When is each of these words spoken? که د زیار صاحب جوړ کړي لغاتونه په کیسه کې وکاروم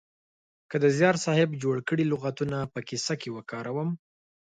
که 0.69 0.75
د 0.83 0.85
زیار 0.97 1.15
صاحب 1.25 1.49
جوړ 1.63 1.77
کړي 1.89 2.03
لغاتونه 2.11 2.57
په 2.73 2.79
کیسه 2.87 3.13
کې 3.21 3.29
وکاروم 3.35 3.89